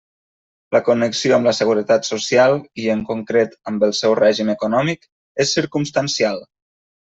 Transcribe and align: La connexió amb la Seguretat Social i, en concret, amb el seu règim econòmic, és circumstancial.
La 0.75 0.79
connexió 0.87 1.35
amb 1.37 1.49
la 1.49 1.53
Seguretat 1.57 2.09
Social 2.09 2.57
i, 2.85 2.89
en 2.95 3.05
concret, 3.11 3.55
amb 3.73 3.87
el 3.91 3.95
seu 4.01 4.19
règim 4.25 4.53
econòmic, 4.57 5.09
és 5.47 5.57
circumstancial. 5.61 6.47